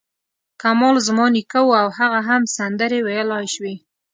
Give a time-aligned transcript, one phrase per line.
[0.61, 3.75] کمال زما نیکه و او هغه هم سندرې ویلای شوې.